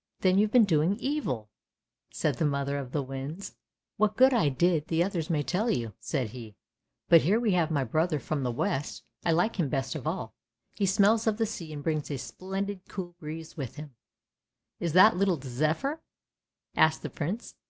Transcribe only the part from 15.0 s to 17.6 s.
the little Zephyr?" asked the Prince.